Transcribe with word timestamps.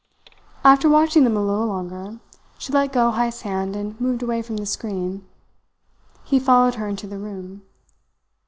After 0.63 0.89
watching 0.89 1.25
them 1.25 1.37
a 1.37 1.45
little 1.45 1.67
longer, 1.67 2.19
she 2.57 2.73
let 2.73 2.91
go 2.91 3.11
Heyst's 3.11 3.43
hand 3.43 3.75
and 3.75 4.01
moved 4.01 4.23
away 4.23 4.41
from 4.41 4.57
the 4.57 4.65
screen. 4.65 5.27
He 6.23 6.39
followed 6.39 6.73
her 6.73 6.87
into 6.87 7.05
the 7.05 7.19
room. 7.19 7.61